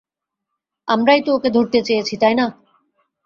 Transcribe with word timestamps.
আমরাই 0.87 1.21
তো 1.25 1.29
ওকে 1.33 1.49
ধরতে 1.55 1.79
চেয়েছি, 1.87 2.13
তাই 2.21 2.35
না? 2.35 2.45